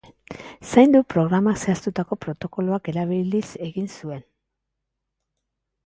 Zaindu 0.69 1.01
programak 1.15 1.59
zehaztutako 1.65 2.19
protokoloak 2.25 2.91
erabiliz 2.95 3.45
egin 3.71 3.89
zuen. 4.11 4.29